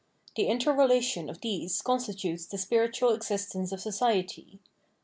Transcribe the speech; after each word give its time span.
The 0.35 0.47
interrelation 0.47 1.29
of 1.29 1.41
these 1.41 1.79
constitutes 1.83 2.47
the 2.47 2.57
spiritual 2.57 3.11
existence 3.13 3.71
of 3.71 3.81
society. 3.81 4.57